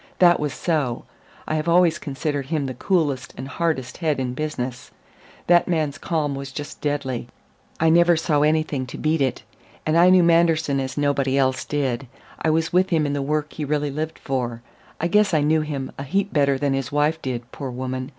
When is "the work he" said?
13.13-13.63